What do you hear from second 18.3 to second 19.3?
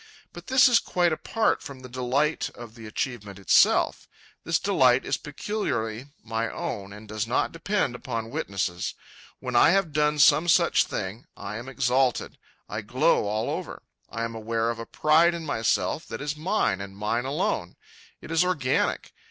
is organic.